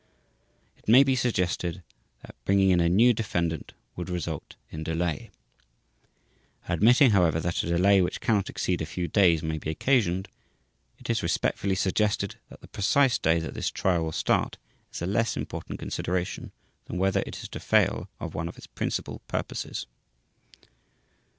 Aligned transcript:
It 0.79 0.87
may 0.87 1.03
be 1.03 1.15
suggested 1.15 1.83
that 2.23 2.33
bringing 2.43 2.71
in 2.71 2.79
a 2.79 2.89
new 2.89 3.13
defendant 3.13 3.73
would 3.95 4.09
result 4.09 4.55
in 4.71 4.83
delay. 4.83 5.29
Admitting, 6.67 7.11
however, 7.11 7.39
that 7.39 7.61
a 7.61 7.67
delay 7.67 8.01
which 8.01 8.19
cannot 8.19 8.49
exceed 8.49 8.81
a 8.81 8.87
few 8.87 9.07
days 9.07 9.43
may 9.43 9.59
be 9.59 9.69
occasioned, 9.69 10.27
it 10.97 11.07
is 11.11 11.21
respectfully 11.21 11.75
suggested 11.75 12.37
that 12.49 12.61
the 12.61 12.67
precise 12.67 13.19
day 13.19 13.37
that 13.41 13.53
this 13.53 13.69
Trial 13.69 14.01
will 14.01 14.11
start 14.11 14.57
is 14.91 15.03
a 15.03 15.05
less 15.05 15.37
important 15.37 15.77
consideration 15.77 16.51
than 16.85 16.97
whether 16.97 17.21
it 17.27 17.37
is 17.43 17.47
to 17.49 17.59
fail 17.59 18.09
of 18.19 18.33
one 18.33 18.47
of 18.47 18.57
its 18.57 18.65
principal 18.65 19.21
purposes. 19.27 19.85